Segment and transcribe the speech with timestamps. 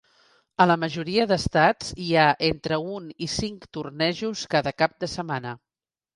[0.63, 5.55] A la majoria d'estats hi ha entre un i cinc tornejos cada cap de setmana.